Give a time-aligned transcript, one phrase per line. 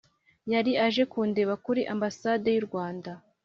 [0.53, 3.11] yari aje kundeba kuri ambasade y'u rwanda